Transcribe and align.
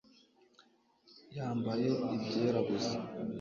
yambaye 1.35 1.89
ibyera 2.15 2.59
gusa 2.69 2.95